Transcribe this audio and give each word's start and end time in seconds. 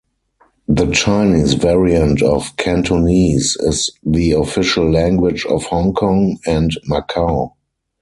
The 0.67 0.87
Chinese 0.89 1.53
variant 1.53 2.23
of 2.23 2.57
Cantonese 2.57 3.55
is 3.59 3.91
the 4.03 4.31
official 4.31 4.89
language 4.91 5.45
of 5.45 5.65
Hong 5.65 5.93
Kong, 5.93 6.39
and 6.47 6.71
Macau. 6.89 7.51